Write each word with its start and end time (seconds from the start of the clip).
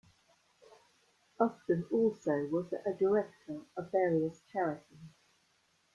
Austin 1.39 1.85
also 1.91 2.47
was 2.47 2.73
a 2.73 2.91
director 2.97 3.61
of 3.77 3.91
various 3.91 4.41
charities. 4.51 4.97